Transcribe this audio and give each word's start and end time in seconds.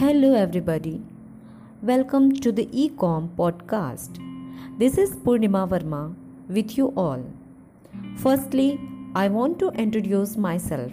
Hello, 0.00 0.32
everybody. 0.32 1.02
Welcome 1.82 2.32
to 2.36 2.50
the 2.50 2.64
Ecom 2.82 3.28
podcast. 3.36 4.18
This 4.78 4.96
is 4.96 5.10
Purnima 5.24 5.68
Verma 5.68 6.14
with 6.48 6.78
you 6.78 6.86
all. 6.96 7.22
Firstly, 8.16 8.80
I 9.14 9.28
want 9.28 9.58
to 9.58 9.68
introduce 9.72 10.38
myself. 10.38 10.90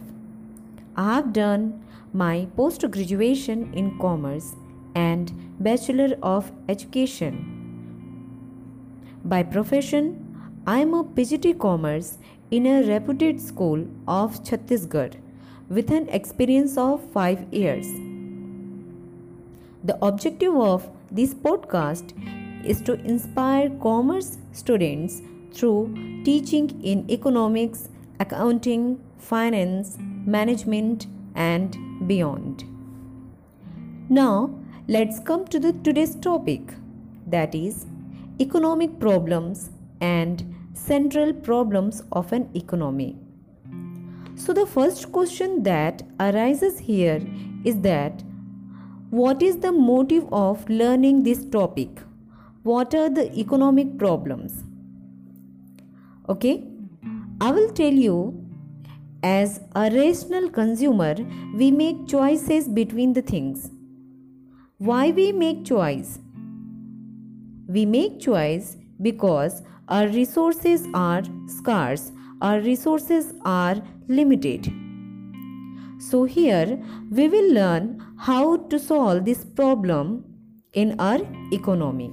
I 0.97 1.15
have 1.15 1.31
done 1.31 1.85
my 2.11 2.47
post 2.57 2.81
graduation 2.91 3.73
in 3.73 3.97
commerce 3.97 4.57
and 4.93 5.31
Bachelor 5.61 6.17
of 6.21 6.51
Education. 6.67 7.39
By 9.23 9.41
profession, 9.43 10.09
I 10.65 10.79
am 10.79 10.93
a 10.93 11.05
PGT 11.05 11.57
Commerce 11.57 12.17
in 12.51 12.65
a 12.65 12.83
reputed 12.83 13.39
school 13.39 13.87
of 14.05 14.43
Chhattisgarh 14.43 15.13
with 15.69 15.91
an 15.91 16.09
experience 16.09 16.77
of 16.77 17.09
5 17.13 17.53
years. 17.53 17.87
The 19.87 19.97
objective 20.05 20.53
of 20.53 20.89
this 21.09 21.33
podcast 21.33 22.09
is 22.65 22.81
to 22.81 22.95
inspire 23.11 23.69
commerce 23.81 24.37
students 24.51 25.21
through 25.53 25.93
teaching 26.25 26.81
in 26.83 27.09
economics, 27.09 27.87
accounting, 28.19 28.99
finance, 29.17 29.97
management, 30.25 31.07
and 31.35 31.77
beyond. 32.05 32.65
Now, 34.09 34.59
let's 34.89 35.21
come 35.21 35.47
to 35.47 35.57
the 35.57 35.71
today's 35.71 36.15
topic 36.15 36.73
that 37.25 37.55
is 37.55 37.85
economic 38.41 38.99
problems 38.99 39.69
and 40.01 40.53
central 40.73 41.31
problems 41.31 42.03
of 42.11 42.33
an 42.33 42.49
economy. 42.53 43.15
So, 44.35 44.51
the 44.51 44.65
first 44.65 45.13
question 45.13 45.63
that 45.63 46.03
arises 46.19 46.77
here 46.79 47.21
is 47.63 47.79
that 47.81 48.21
what 49.09 49.41
is 49.41 49.57
the 49.59 49.71
motive 49.71 50.25
of 50.33 50.69
learning 50.69 51.23
this 51.23 51.45
topic? 51.45 51.89
What 52.63 52.93
are 52.93 53.09
the 53.09 53.31
economic 53.39 53.97
problems? 53.97 54.63
Okay, 56.27 56.65
I 57.39 57.51
will 57.51 57.69
tell 57.71 57.93
you 57.93 58.43
as 59.23 59.61
a 59.75 59.89
rational 59.89 60.49
consumer, 60.49 61.15
we 61.55 61.71
make 61.71 62.07
choices 62.07 62.67
between 62.67 63.13
the 63.13 63.21
things. 63.21 63.71
Why 64.77 65.11
we 65.11 65.31
make 65.31 65.65
choice? 65.65 66.19
We 67.67 67.85
make 67.85 68.19
choice 68.19 68.75
because 69.01 69.63
our 69.87 70.07
resources 70.07 70.85
are 70.93 71.23
scarce, 71.47 72.11
our 72.41 72.59
resources 72.59 73.33
are 73.45 73.81
limited. 74.09 74.71
So, 75.99 76.25
here 76.25 76.77
we 77.09 77.27
will 77.27 77.53
learn 77.53 78.06
how 78.19 78.57
to 78.57 78.79
solve 78.79 79.25
this 79.25 79.45
problem 79.45 80.25
in 80.73 80.99
our 80.99 81.19
economy. 81.51 82.11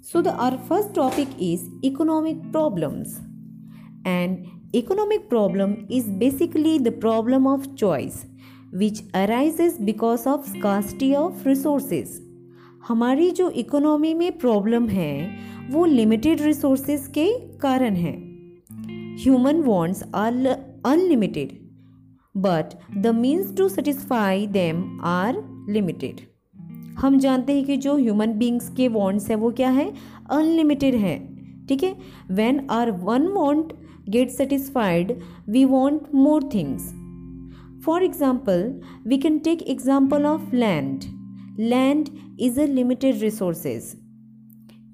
So, 0.00 0.22
the, 0.22 0.32
our 0.32 0.58
first 0.58 0.94
topic 0.94 1.28
is 1.38 1.68
economic 1.84 2.50
problems. 2.50 3.20
And 4.04 4.48
economic 4.74 5.28
problem 5.28 5.86
is 5.90 6.04
basically 6.04 6.78
the 6.78 6.92
problem 6.92 7.46
of 7.46 7.76
choice 7.76 8.26
which 8.72 9.00
arises 9.14 9.78
because 9.78 10.26
of 10.26 10.46
scarcity 10.46 11.14
of 11.14 11.46
resources. 11.46 12.20
हमारी 12.88 13.30
जो 13.30 13.48
economy 13.50 14.12
में 14.14 14.38
problem 14.38 14.88
है 14.88 15.14
वो 15.70 15.84
limited 15.84 16.40
resources 16.42 17.06
के 17.18 17.26
कारण 17.62 17.94
है 17.94 18.12
human 19.22 19.60
wants 19.62 20.02
are 20.14 20.46
unlimited 20.86 21.61
but 22.36 22.74
the 22.98 23.06
means 23.06 23.56
to 23.56 23.68
satisfy 23.68 24.46
them 24.46 25.00
are 25.04 25.36
limited 25.68 26.20
हम 26.98 27.18
जानते 27.18 27.52
हैं 27.52 27.64
कि 27.64 27.76
जो 27.76 27.96
ह्यूमन 27.96 28.32
बींग्स 28.32 28.68
के 28.76 28.88
वॉन्ट्स 28.88 29.28
हैं, 29.30 29.36
वो 29.36 29.50
क्या 29.50 29.70
है? 29.70 29.92
अनलिमिटेड 30.30 30.94
है, 30.94 31.16
ठीक 31.66 31.82
है? 31.82 31.96
When 32.30 32.66
are 32.70 32.90
one 32.90 33.26
want 33.26 33.72
get 34.08 34.30
satisfied 34.30 35.18
we 35.48 35.64
want 35.64 36.14
more 36.14 36.50
things 36.54 36.92
for 37.84 38.02
example 38.02 38.80
we 39.06 39.18
can 39.18 39.38
take 39.38 39.62
example 39.62 40.26
of 40.26 40.54
land 40.54 41.00
land 41.58 42.08
is 42.40 42.60
a 42.60 42.66
limited 42.66 43.20
resources 43.20 43.94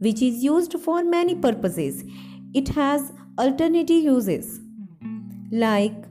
which 0.00 0.20
is 0.22 0.43
used 0.44 0.75
for 0.78 1.05
many 1.05 1.34
purposes. 1.34 2.05
It 2.55 2.69
has 2.69 3.12
alternative 3.37 4.05
uses, 4.05 4.60
like 5.53 6.07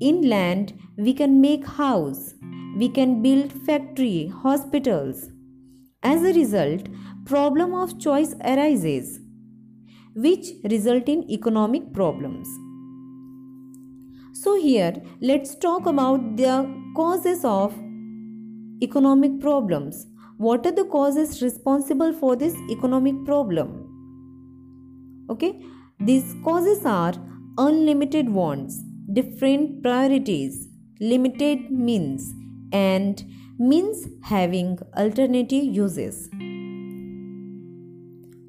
in 0.00 0.22
land 0.28 0.72
we 0.96 1.12
can 1.12 1.40
make 1.40 1.66
house 1.80 2.34
we 2.76 2.88
can 2.88 3.20
build 3.26 3.52
factory 3.68 4.32
hospitals 4.44 5.28
as 6.02 6.22
a 6.22 6.32
result 6.38 6.88
problem 7.34 7.74
of 7.74 7.98
choice 7.98 8.34
arises 8.54 9.20
which 10.14 10.50
result 10.74 11.08
in 11.08 11.22
economic 11.30 11.92
problems 11.92 12.48
so 14.32 14.58
here 14.58 14.94
let's 15.20 15.54
talk 15.54 15.86
about 15.86 16.36
the 16.36 16.56
causes 16.96 17.44
of 17.44 17.74
economic 18.82 19.40
problems. 19.40 20.06
What 20.38 20.66
are 20.66 20.72
the 20.72 20.84
causes 20.84 21.42
responsible 21.42 22.12
for 22.12 22.36
this 22.36 22.54
economic 22.70 23.24
problem? 23.26 23.86
Okay, 25.28 25.62
these 25.98 26.34
causes 26.44 26.86
are 26.86 27.12
unlimited 27.58 28.30
wants, 28.30 28.82
different 29.12 29.82
priorities, 29.82 30.68
limited 31.00 31.70
means, 31.70 32.32
and 32.72 33.22
means 33.58 34.06
having 34.22 34.78
alternative 34.96 35.64
uses. 35.64 36.28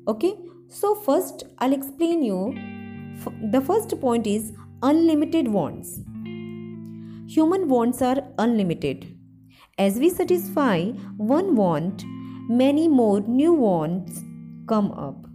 Okay, 0.07 0.35
so 0.67 0.95
first 0.95 1.43
I'll 1.59 1.73
explain 1.73 2.23
you. 2.23 2.55
The 3.51 3.61
first 3.61 3.99
point 4.01 4.27
is 4.27 4.53
unlimited 4.81 5.47
wants. 5.47 5.99
Human 7.27 7.67
wants 7.69 8.01
are 8.01 8.23
unlimited 8.37 9.17
as 9.77 9.95
we 9.97 10.09
satisfy 10.09 10.91
one 11.17 11.55
want, 11.55 12.03
many 12.47 12.87
more 12.87 13.21
new 13.21 13.53
wants 13.53 14.23
come 14.67 14.91
up. 14.91 15.25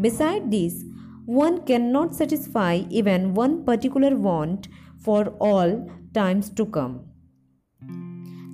Beside 0.00 0.50
this, 0.50 0.84
one 1.28 1.56
can 1.68 1.90
not 1.90 2.12
satisfy 2.12 2.84
even 2.92 3.26
one 3.36 3.56
particular 3.64 4.14
want 4.22 4.66
for 5.04 5.28
all 5.42 5.72
times 6.14 6.54
to 6.56 6.64
come 6.76 6.98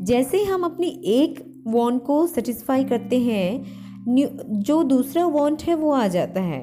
जैसे 0.05 0.43
हम 0.45 0.65
अपनी 0.65 0.89
एक 1.13 1.43
want 1.67 2.03
को 2.03 2.27
satisfy 2.27 2.85
करते 2.85 3.19
हैं 3.21 4.63
जो 4.63 4.83
दूसरा 4.85 5.25
want 5.27 5.63
है 5.63 5.75
वो 5.75 5.93
आ 5.93 6.07
जाता 6.09 6.41
है 6.43 6.63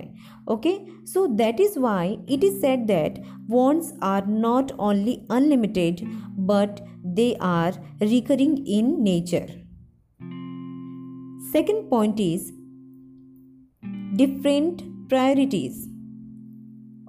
okay 0.52 0.78
so 1.06 1.26
that 1.36 1.60
is 1.62 1.80
why 1.80 2.18
it 2.30 2.44
is 2.44 2.60
set 2.62 2.80
that 2.88 3.22
wants 3.50 3.94
are 4.04 4.28
not 4.28 4.72
only 4.80 5.18
unlimited 5.32 6.02
but 6.48 6.80
they 7.16 7.32
are 7.44 7.80
recurring 8.02 8.58
in 8.70 8.96
nature 9.04 9.48
second 11.52 11.90
point 11.90 12.20
is 12.20 12.52
different 14.18 14.82
priorities 15.10 15.91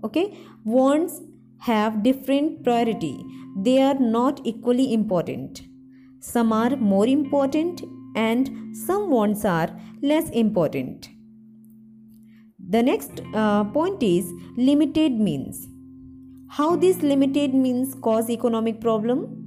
Okay, 0.05 0.37
wants 0.65 1.21
have 1.61 2.03
different 2.03 2.65
priority. 2.65 3.25
They 3.57 3.81
are 3.81 3.95
not 3.95 4.41
equally 4.45 4.93
important. 4.93 5.63
Some 6.21 6.53
are 6.53 6.77
more 6.77 7.07
important 7.07 7.83
and 8.17 8.77
some 8.77 9.11
wants 9.11 9.45
are 9.45 9.69
less 10.03 10.31
important. 10.31 11.09
The 12.69 12.83
next 12.83 13.21
uh, 13.35 13.65
point 13.65 14.03
is 14.03 14.33
limited 14.57 15.13
means. 15.13 15.69
How 16.48 16.77
these 16.77 17.03
limited 17.03 17.55
means 17.55 17.95
cause 17.95 18.28
economic 18.31 18.81
problem? 18.81 19.39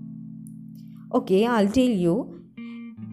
Okay, 1.13 1.46
I'll 1.46 1.68
tell 1.68 1.96
you. 2.06 2.44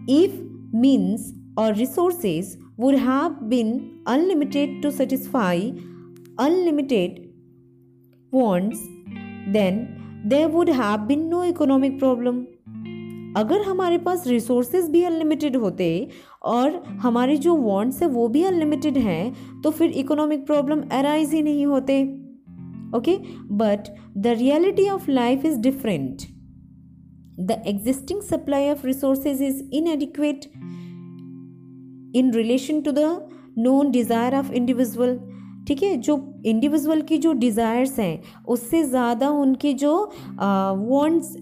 If 0.07 0.31
means 0.71 1.33
or 1.57 1.73
resources 1.73 2.57
would 2.77 2.95
have 2.95 3.49
been 3.49 4.01
unlimited 4.05 4.81
to 4.81 4.91
satisfy 4.91 5.71
unlimited 6.37 7.32
points 8.33 8.87
then 9.53 9.85
there 10.29 10.47
would 10.47 10.69
have 10.69 11.05
been 11.07 11.27
no 11.27 11.43
economic 11.43 11.99
problem 11.99 12.43
अगर 13.37 13.61
हमारे 13.61 13.97
पास 13.97 14.27
resources 14.27 14.89
भी 14.89 15.03
unlimited 15.03 15.55
होते 15.55 15.85
और 16.45 16.75
हमारे 17.01 17.37
जो 17.37 17.55
wants 17.55 18.01
है 18.01 18.07
वो 18.07 18.27
भी 18.27 18.43
अनलिमिटेड 18.43 18.97
हैं 18.97 19.61
तो 19.61 19.71
फिर 19.71 19.91
इकोनॉमिक 19.91 20.45
प्रॉब्लम 20.45 20.81
अराइज 20.91 21.33
ही 21.33 21.41
नहीं 21.41 21.65
होते। 21.65 22.01
Okay 22.97 23.17
but 23.53 23.87
the 24.17 24.35
reality 24.39 24.87
of 24.89 25.09
life 25.11 25.45
is 25.45 25.57
different 25.59 26.21
the 27.39 27.61
existing 27.67 28.21
supply 28.21 28.69
of 28.69 28.85
resources 28.87 29.41
is 29.41 29.61
in 29.61 29.69
inadequate 29.73 30.45
in 32.17 32.31
relation 32.33 32.81
to 32.81 32.91
the 32.91 33.05
known 33.57 33.91
desire 33.91 34.35
of 34.35 34.51
individual 34.53 35.19
ठीक 35.67 35.83
है, 35.83 35.95
जो 35.97 36.41
इंडिविजुअल 36.45 37.01
की 37.01 37.17
जो 37.17 37.33
डिज़ायर्स 37.33 37.97
हैं, 37.99 38.21
उससे 38.47 38.83
ज़्यादा 38.83 39.29
उनके 39.29 39.73
जो 39.73 39.95
वॉन्ट्स 40.39 41.35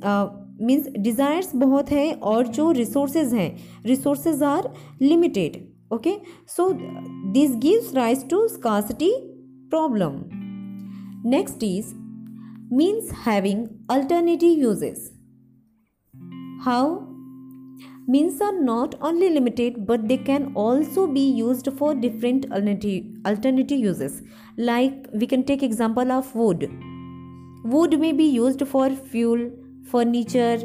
मीन्स 0.61 0.87
डिज़ायर्स 0.97 1.55
बहुत 1.55 1.91
हैं 1.91 2.13
और 2.21 2.47
जो 2.47 2.71
रिसोर्सेज 2.71 3.33
हैं 3.33 3.83
resources 3.85 4.43
are 4.43 4.69
limited 5.01 5.57
okay 5.93 6.15
so 6.47 6.69
this 7.33 7.55
gives 7.61 7.93
rise 7.95 8.29
to 8.29 8.47
scarcity 8.47 9.11
problem 9.71 10.21
next 11.29 11.63
is 11.63 11.93
means 12.75 13.11
having 13.27 13.65
alternative 13.91 14.59
uses 14.59 15.11
how 16.65 17.10
means 18.13 18.41
are 18.41 18.59
not 18.59 18.95
only 19.09 19.29
limited 19.29 19.85
but 19.85 20.07
they 20.07 20.17
can 20.17 20.51
also 20.55 21.05
be 21.07 21.23
used 21.39 21.69
for 21.77 21.93
different 21.95 22.45
alternative 22.51 23.79
uses. 23.79 24.21
Like 24.57 25.07
we 25.13 25.27
can 25.27 25.43
take 25.43 25.63
example 25.63 26.11
of 26.11 26.33
wood. 26.35 26.69
Wood 27.63 27.99
may 27.99 28.11
be 28.11 28.25
used 28.25 28.67
for 28.67 28.89
fuel 28.89 29.49
furniture 29.91 30.59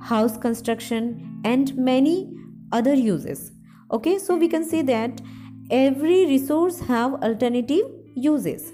house 0.00 0.36
construction 0.36 1.40
and 1.44 1.76
many 1.76 2.32
other 2.72 2.94
uses. 2.94 3.52
Okay 3.92 4.18
so 4.18 4.36
we 4.36 4.48
can 4.48 4.64
say 4.64 4.82
that 4.82 5.20
every 5.70 6.24
resource 6.26 6.80
have 6.80 7.14
alternative 7.14 7.84
uses. 8.14 8.72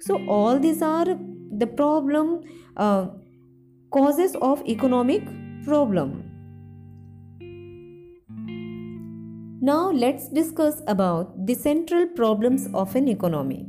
So 0.00 0.24
all 0.28 0.58
these 0.58 0.82
are 0.82 1.06
the 1.06 1.66
problem 1.66 2.42
uh, 2.76 3.06
causes 3.90 4.36
of 4.36 4.66
economic 4.68 5.22
problem 5.64 6.27
Now 9.68 9.90
let's 9.90 10.28
discuss 10.28 10.80
about 10.86 11.46
the 11.46 11.54
central 11.54 12.06
problems 12.18 12.68
of 12.72 12.94
an 12.96 13.06
economy. 13.06 13.66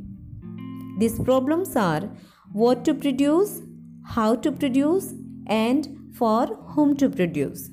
These 0.98 1.18
problems 1.18 1.76
are 1.76 2.08
what 2.52 2.86
to 2.86 2.94
produce, 2.94 3.60
how 4.04 4.36
to 4.36 4.50
produce 4.50 5.12
and 5.46 5.88
for 6.14 6.46
whom 6.74 6.96
to 6.96 7.10
produce. 7.10 7.68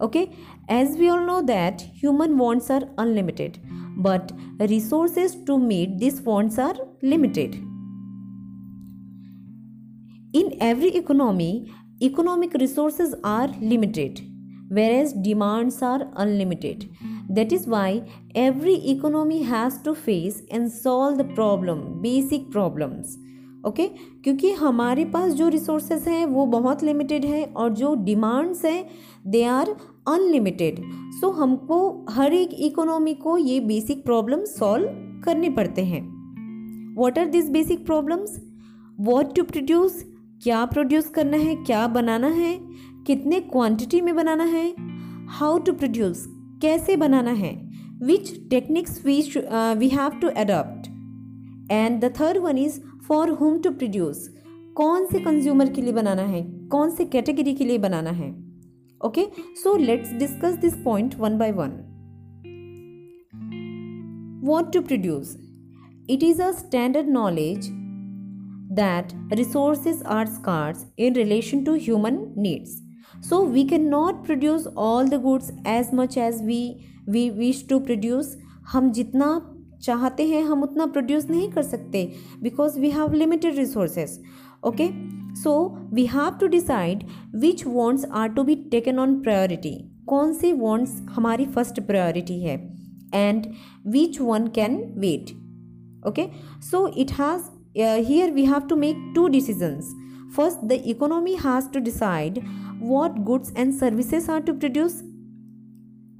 Okay, 0.00 0.32
as 0.68 0.96
we 0.96 1.08
all 1.08 1.24
know 1.24 1.40
that 1.42 1.82
human 1.82 2.36
wants 2.36 2.68
are 2.68 2.82
unlimited 2.98 3.60
but 3.96 4.32
resources 4.58 5.36
to 5.44 5.56
meet 5.56 5.98
these 6.00 6.20
wants 6.20 6.58
are 6.58 6.74
limited. 7.00 7.54
In 10.32 10.56
every 10.60 10.96
economy, 10.96 11.72
economic 12.02 12.54
resources 12.54 13.14
are 13.22 13.48
limited 13.60 14.33
whereas 14.68 15.12
demands 15.12 15.82
are 15.82 16.08
unlimited. 16.16 16.88
That 17.28 17.52
is 17.52 17.66
why 17.66 18.02
every 18.34 18.74
economy 18.88 19.42
has 19.42 19.78
to 19.82 19.94
face 19.94 20.42
and 20.50 20.70
solve 20.70 21.18
the 21.18 21.24
problem, 21.24 22.02
basic 22.02 22.50
problems. 22.50 23.18
Okay 23.66 23.82
okay? 23.82 23.96
क्योंकि 24.24 24.50
हमारे 24.52 25.04
पास 25.04 25.32
जो 25.32 25.48
resources 25.48 26.08
हैं 26.08 26.24
वो 26.26 26.44
बहुत 26.46 26.82
limited 26.82 27.24
हैं 27.24 27.44
और 27.52 27.72
जो 27.74 27.94
demands 28.04 28.64
हैं 28.64 28.84
दे 29.26 29.42
आर 29.44 29.70
अनलिमिटेड 30.08 30.80
सो 31.20 31.30
हमको 31.30 31.78
हर 32.10 32.32
एक 32.32 32.50
इकोनॉमी 32.66 33.14
को 33.14 33.36
ये 33.38 33.60
बेसिक 33.60 34.04
प्रॉब्लम 34.04 34.44
सॉल्व 34.48 34.88
करने 35.24 35.50
पड़ते 35.50 35.84
हैं 35.84 36.02
what 36.96 37.18
are 37.18 37.26
this 37.26 37.48
basic 37.50 37.86
problems 37.86 38.38
what 39.00 39.34
to 39.36 39.42
produce 39.44 40.04
क्या 40.42 40.64
प्रोड्यूस 40.66 41.08
करना 41.08 41.36
है 41.36 41.54
क्या 41.56 41.86
बनाना 41.88 42.28
है 42.28 42.52
कितने 43.06 43.40
क्वांटिटी 43.40 44.00
में 44.00 44.14
बनाना 44.16 44.44
है? 44.44 44.64
हाउ 45.30 45.58
टू 45.58 45.72
प्रोड्यूस 45.72 46.24
कैसे 46.62 46.96
बनाना 46.96 47.30
है? 47.30 47.52
Which 48.02 48.32
techniques 48.50 49.04
we 49.06 49.20
we 49.78 49.88
have 49.88 50.18
to 50.20 50.28
adopt 50.42 50.86
and 51.72 52.00
the 52.00 52.12
third 52.20 52.38
one 52.38 52.58
is 52.58 52.80
for 53.08 53.30
whom 53.40 53.58
to 53.62 53.70
produce 53.72 54.28
कौन 54.76 55.06
से 55.06 55.20
कंज्यूमर 55.20 55.72
के 55.72 55.82
लिए 55.82 55.92
बनाना 55.92 56.22
है? 56.22 56.42
कौन 56.68 56.90
से 56.90 57.04
कैटेगरी 57.04 57.54
के 57.54 57.64
लिए 57.64 57.78
बनाना 57.78 58.10
है? 58.10 58.30
Okay 59.00 59.26
so 59.62 59.76
let's 59.76 60.12
discuss 60.18 60.58
this 60.58 60.74
point 60.84 61.14
one 61.18 61.38
by 61.38 61.52
one 61.52 61.78
what 64.44 64.72
to 64.72 64.80
produce 64.82 65.36
it 66.10 66.22
is 66.22 66.42
a 66.42 66.50
standard 66.52 67.08
knowledge 67.10 67.70
that 68.70 69.12
resources 69.30 70.02
are 70.02 70.26
scarce 70.26 70.86
in 70.98 71.14
relation 71.14 71.64
to 71.66 71.74
human 71.74 72.16
needs. 72.36 72.72
so 73.23 73.41
we 73.55 73.63
cannot 73.65 74.23
produce 74.25 74.67
all 74.75 75.09
the 75.13 75.19
goods 75.19 75.51
as 75.65 75.91
much 75.91 76.17
as 76.17 76.41
we 76.49 76.59
we 77.07 77.23
wish 77.41 77.63
to 77.71 77.79
produce 77.87 78.35
हम 78.71 78.91
जितना 78.93 79.29
चाहते 79.83 80.25
हैं 80.27 80.43
हम 80.43 80.63
उतना 80.63 80.85
produce 80.85 81.25
नहीं 81.29 81.49
कर 81.51 81.63
सकते 81.63 82.03
because 82.41 82.77
we 82.79 82.89
have 82.91 83.13
limited 83.13 83.55
resources 83.57 84.19
okay 84.67 84.89
so 85.41 85.53
we 85.93 86.05
have 86.05 86.37
to 86.41 86.47
decide 86.57 87.03
which 87.41 87.65
wants 87.65 88.05
are 88.21 88.29
to 88.33 88.43
be 88.43 88.55
taken 88.71 88.99
on 88.99 89.19
priority 89.21 89.75
कौन 90.09 90.33
से 90.33 90.53
वॉन्ट्स 90.63 91.01
हमारी 91.15 91.45
फर्स्ट 91.55 91.81
प्रायोरिटी 91.87 92.39
है 92.43 92.57
and 93.15 93.47
which 93.93 94.21
one 94.21 94.47
can 94.55 94.81
wait 94.97 95.37
okay 96.05 96.31
so 96.59 96.85
it 96.95 97.11
has 97.11 97.49
uh, 97.75 98.01
here 98.01 98.31
we 98.31 98.45
have 98.45 98.67
to 98.67 98.75
make 98.75 98.97
two 99.13 99.29
decisions 99.29 99.93
first 100.36 100.66
the 100.68 100.78
economy 100.90 101.36
has 101.36 101.68
to 101.68 101.80
decide 101.80 102.42
what 102.78 103.24
goods 103.24 103.52
and 103.56 103.74
services 103.74 104.28
are 104.28 104.40
to 104.40 104.54
produce 104.54 105.02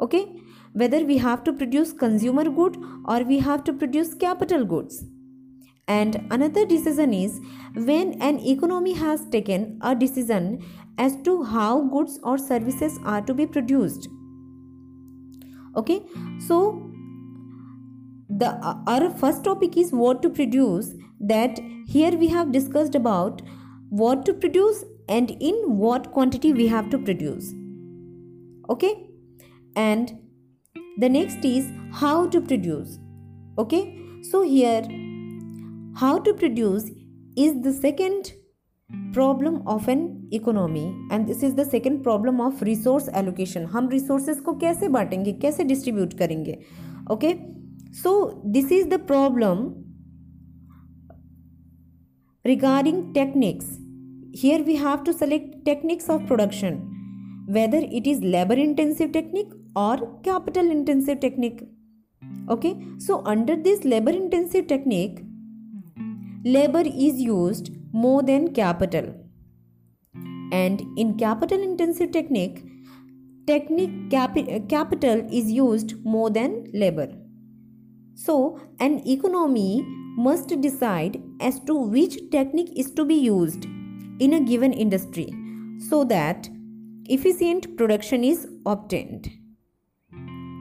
okay? 0.00 0.26
Whether 0.72 1.04
we 1.04 1.18
have 1.18 1.44
to 1.44 1.52
produce 1.52 1.92
consumer 1.92 2.44
good 2.44 2.76
or 3.04 3.22
we 3.22 3.38
have 3.38 3.62
to 3.64 3.72
produce 3.72 4.14
capital 4.14 4.64
goods. 4.64 5.04
And 5.86 6.26
another 6.30 6.66
decision 6.66 7.14
is 7.14 7.40
when 7.74 8.20
an 8.20 8.40
economy 8.40 8.94
has 8.94 9.24
taken 9.26 9.78
a 9.82 9.94
decision 9.94 10.64
as 10.98 11.16
to 11.22 11.42
how 11.44 11.82
goods 11.82 12.18
or 12.22 12.38
services 12.38 12.98
are 13.04 13.20
to 13.22 13.34
be 13.34 13.46
produced 13.46 14.08
okay? 15.76 16.02
So 16.46 16.90
the 18.28 18.50
our 18.86 19.10
first 19.10 19.44
topic 19.44 19.76
is 19.76 19.92
what 19.92 20.22
to 20.22 20.30
produce 20.30 20.94
that 21.20 21.58
here 21.86 22.12
we 22.12 22.28
have 22.28 22.52
discussed 22.52 22.94
about 22.94 23.42
what 23.93 24.25
to 24.25 24.33
produce 24.33 24.83
and 25.07 25.31
in 25.39 25.77
what 25.77 26.11
quantity 26.11 26.53
we 26.53 26.67
have 26.67 26.89
to 26.89 26.97
produce 26.97 27.53
okay 28.69 28.93
and 29.75 30.17
the 30.97 31.09
next 31.09 31.45
is 31.45 31.71
how 31.93 32.27
to 32.27 32.41
produce 32.41 32.99
okay 33.57 33.83
so 34.31 34.41
here 34.41 34.83
how 35.95 36.17
to 36.19 36.33
produce 36.33 36.91
is 37.35 37.61
the 37.61 37.73
second 37.73 38.33
problem 39.13 39.61
of 39.67 39.87
an 39.87 40.27
economy 40.31 40.85
and 41.11 41.27
this 41.27 41.43
is 41.43 41.55
the 41.55 41.65
second 41.65 42.03
problem 42.03 42.39
of 42.41 42.61
resource 42.61 43.09
allocation 43.21 43.67
हम 43.75 43.89
resources 43.89 44.39
को 44.45 44.53
कैसे 44.63 44.87
बांटेंगे 44.95 45.33
कैसे 45.43 45.63
distribute 45.71 46.17
करेंगे 46.17 46.57
okay 47.15 47.33
so 48.03 48.13
this 48.55 48.71
is 48.71 48.87
the 48.87 48.99
problem 49.11 49.67
regarding 52.45 53.13
techniques 53.13 53.77
here 54.34 54.64
we 54.64 54.74
have 54.74 55.04
to 55.04 55.12
select 55.12 55.64
techniques 55.64 56.08
of 56.08 56.26
production. 56.26 56.78
Whether 57.46 57.78
it 57.78 58.06
is 58.06 58.20
labor 58.20 58.54
intensive 58.54 59.12
technique 59.12 59.52
or 59.76 60.18
capital 60.24 60.70
intensive 60.70 61.20
technique. 61.20 61.62
Okay? 62.48 62.74
So 62.98 63.22
under 63.24 63.54
this 63.54 63.84
labor 63.84 64.10
intensive 64.10 64.66
technique 64.66 65.20
labor 66.44 66.82
is 66.84 67.20
used 67.20 67.70
more 67.92 68.22
than 68.22 68.52
capital. 68.52 69.14
And 70.50 70.82
in 70.96 71.16
capital 71.16 71.62
intensive 71.62 72.10
technique 72.10 72.64
technique 73.46 74.10
capi- 74.10 74.64
capital 74.68 75.24
is 75.30 75.52
used 75.52 75.94
more 76.04 76.30
than 76.30 76.66
labor. 76.72 77.08
So 78.14 78.58
an 78.80 79.06
economy 79.06 79.86
must 80.16 80.60
decide 80.60 81.22
as 81.40 81.60
to 81.60 81.74
which 81.74 82.18
technique 82.30 82.72
is 82.76 82.90
to 82.92 83.04
be 83.04 83.14
used 83.14 83.66
in 84.20 84.32
a 84.32 84.40
given 84.40 84.72
industry 84.74 85.32
so 85.78 86.04
that 86.04 86.48
efficient 87.06 87.76
production 87.76 88.24
is 88.24 88.46
obtained. 88.66 89.30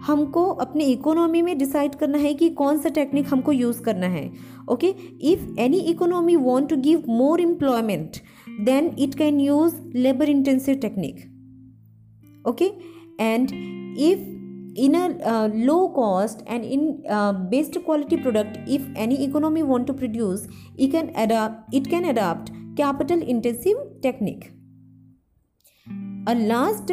हमको 0.06 0.44
अपने 0.62 0.86
economy 0.86 1.42
में 1.42 1.58
decide 1.58 1.94
करना 1.96 2.18
है 2.18 2.34
कि 2.34 2.50
कौन 2.62 2.78
सा 2.82 2.90
technique 2.96 3.28
हमको 3.28 3.52
use 3.52 3.82
करना 3.84 4.08
है 4.08 4.24
okay 4.70 4.88
if 5.32 5.46
any 5.60 5.80
economy 5.92 6.36
want 6.36 6.70
to 6.70 6.76
give 6.82 7.04
more 7.10 7.42
employment 7.42 8.18
then 8.66 8.92
it 9.00 9.16
can 9.18 9.40
use 9.42 9.76
labour 9.98 10.30
intensive 10.30 10.76
technique 10.82 11.24
okay 12.48 12.72
and 13.20 13.52
if 13.96 14.22
in 14.76 14.96
a 14.96 15.06
uh, 15.24 15.48
low 15.54 15.90
cost 15.90 16.42
and 16.48 16.66
in 16.66 17.04
uh, 17.10 17.34
best 17.34 17.78
quality 17.86 18.18
product 18.18 18.58
if 18.68 18.82
any 18.96 19.24
economy 19.24 19.64
want 19.64 19.86
to 19.88 19.94
produce 19.94 20.48
it 20.78 20.92
can 20.92 21.12
adapt 21.16 21.74
it 21.74 21.90
can 21.90 22.06
adapt 22.06 22.52
capital 22.76 23.22
intensive 23.22 23.78
technique. 24.02 24.52
A 26.28 26.36
last 26.36 26.92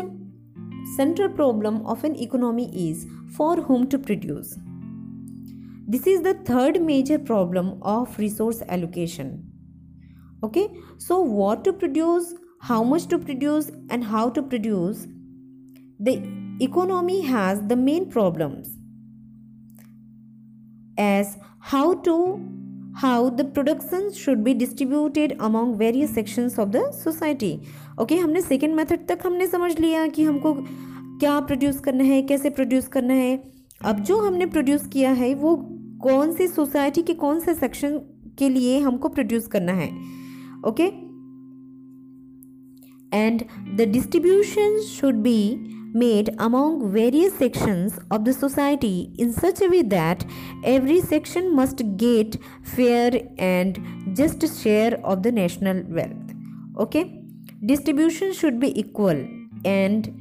central 0.96 1.28
problem 1.28 1.86
of 1.86 2.04
an 2.04 2.16
economy 2.16 2.90
is 2.90 3.06
for 3.36 3.56
whom 3.56 3.88
to 3.88 3.98
produce. 3.98 4.58
This 5.86 6.06
is 6.06 6.22
the 6.22 6.34
third 6.34 6.82
major 6.82 7.18
problem 7.18 7.78
of 7.82 8.18
resource 8.18 8.62
allocation. 8.68 9.44
Okay, 10.42 10.68
so 10.98 11.20
what 11.20 11.64
to 11.64 11.72
produce, 11.72 12.34
how 12.60 12.82
much 12.82 13.06
to 13.06 13.18
produce 13.18 13.70
and 13.88 14.04
how 14.04 14.30
to 14.30 14.42
produce, 14.42 15.06
the 15.98 16.39
economy 16.60 17.22
has 17.22 17.60
the 17.72 17.76
main 17.76 18.06
problems 18.14 18.70
as 20.98 21.36
how 21.72 21.94
to 22.08 22.16
how 23.02 23.30
the 23.30 23.44
production 23.56 24.12
should 24.12 24.42
be 24.44 24.52
distributed 24.52 25.34
among 25.48 25.76
various 25.78 26.10
sections 26.12 26.58
of 26.58 26.72
the 26.72 26.82
society. 26.92 27.52
Okay, 27.98 28.18
हमने 28.22 28.40
second 28.40 28.74
method 28.74 29.06
तक 29.08 29.26
हमने 29.26 29.46
समझ 29.46 29.78
लिया 29.80 30.06
कि 30.06 30.24
हमको 30.24 30.54
क्या 31.20 31.38
produce 31.40 31.80
करना 31.80 32.04
है 32.04 32.22
कैसे 32.22 32.50
प्रोड्यूस 32.50 32.88
करना 32.88 33.14
है। 33.14 33.36
अब 33.84 34.00
जो 34.04 34.18
हमने 34.26 34.46
प्रोड्यूस 34.46 34.86
किया 34.92 35.10
है 35.12 35.34
वो 35.34 35.56
कौन 36.02 36.32
सी 36.34 36.46
सोसाइटी 36.48 37.02
के 37.02 37.14
कौन 37.14 37.40
से 37.40 37.54
सेक्शन 37.54 37.98
के 38.38 38.48
लिए 38.48 38.78
हमको 38.80 39.08
प्रोड्यूस 39.08 39.46
करना 39.54 39.72
है। 39.72 39.88
Okay 40.68 40.86
and 43.16 43.42
the 43.76 43.88
distribution 43.92 44.78
should 44.88 45.14
be 45.22 45.40
made 45.92 46.34
among 46.38 46.92
various 46.92 47.34
sections 47.36 47.98
of 48.10 48.24
the 48.24 48.32
society 48.32 49.12
in 49.18 49.32
such 49.32 49.60
a 49.60 49.68
way 49.68 49.82
that 49.82 50.24
every 50.64 51.00
section 51.00 51.54
must 51.54 51.82
get 51.96 52.36
fair 52.62 53.10
and 53.38 53.78
just 54.16 54.62
share 54.62 55.00
of 55.04 55.22
the 55.22 55.32
national 55.32 55.82
wealth. 55.88 56.34
Okay? 56.78 57.22
Distribution 57.64 58.32
should 58.32 58.60
be 58.60 58.78
equal 58.78 59.26
and 59.64 60.16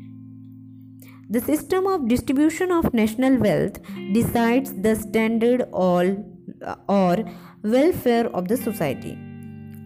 the 1.30 1.40
system 1.40 1.86
of 1.86 2.08
distribution 2.08 2.72
of 2.72 2.94
national 2.94 3.38
wealth 3.38 3.80
decides 4.14 4.74
the 4.82 4.96
standard 4.96 5.62
all 5.72 6.26
or 6.88 7.18
welfare 7.64 8.28
of 8.36 8.48
the 8.48 8.58
society 8.58 9.18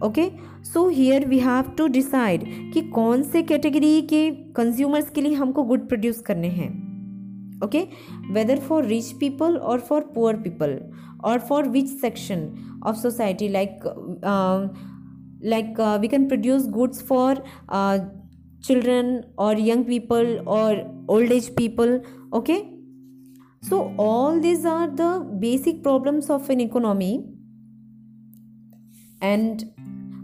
okay 0.02 0.30
so 0.64 0.88
here 0.88 1.26
we 1.28 1.38
have 1.38 1.70
to 1.78 1.86
decide 1.86 2.44
कि 2.72 2.80
कौन 2.90 3.22
से 3.22 3.42
category 3.42 4.00
के 4.02 4.30
consumers 4.56 5.10
के 5.10 5.20
लिए 5.20 5.34
हमको 5.34 5.62
good 5.62 5.88
produce 5.88 6.20
करने 6.20 6.48
हैं। 6.48 6.70
Okay 7.64 7.86
whether 8.32 8.58
for 8.58 8.84
rich 8.84 9.12
people 9.20 9.56
और 9.56 9.80
फॉर 9.80 10.00
पुअर 10.14 10.36
पीपल 10.36 10.78
और 11.24 11.38
for 11.38 11.68
which 11.68 11.88
section 12.00 12.48
of 12.86 12.96
society 12.96 13.48
like 13.48 13.80
like 15.44 15.80
we 16.00 16.08
can 16.08 16.28
produce 16.28 16.68
goods 16.68 17.02
for 17.02 17.42
children 18.66 19.24
or 19.36 19.52
young 19.54 19.84
people 19.84 20.28
or 20.48 20.68
old 21.08 21.30
age 21.30 21.54
people, 21.56 22.00
okay? 22.32 22.70
So, 23.62 23.94
all 23.98 24.40
these 24.40 24.64
are 24.64 24.88
the 24.88 25.10
basic 25.38 25.82
problems 25.82 26.30
of 26.30 26.48
an 26.50 26.60
economy 26.60 27.24
and 29.20 29.64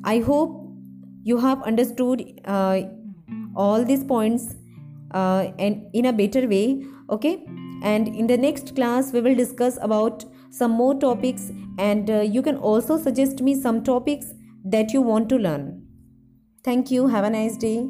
i 0.05 0.19
hope 0.19 0.57
you 1.23 1.39
have 1.39 1.63
understood 1.63 2.23
uh, 2.45 2.81
all 3.55 3.85
these 3.85 4.05
points 4.05 4.55
uh, 5.13 5.53
and 5.59 5.87
in 5.93 6.07
a 6.07 6.13
better 6.13 6.47
way 6.49 6.83
okay? 7.11 7.45
And 7.83 8.09
in 8.09 8.27
the 8.27 8.37
next 8.37 8.75
class 8.75 9.13
we 9.13 9.21
will 9.21 9.35
discuss 9.35 9.79
about 9.81 10.25
some 10.51 10.73
more 10.73 10.95
topics 10.99 11.51
and 11.79 12.11
uh, 12.11 12.21
you 12.21 12.43
can 12.43 12.57
also 12.57 12.99
suggest 12.99 13.43
me 13.43 13.61
some 13.61 13.83
topics 13.83 14.27
that 14.65 14.93
you 14.93 15.03
want 15.03 15.29
to 15.31 15.37
learn. 15.37 15.87
Thank 16.63 16.91
you. 16.91 17.07
Have 17.07 17.25
a 17.25 17.31
nice 17.31 17.57
day 17.57 17.89